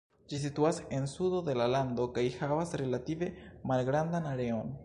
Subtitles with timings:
[0.31, 3.33] Ĝi situas en sudo de la lando kaj havas relative
[3.75, 4.79] malgrandan areon.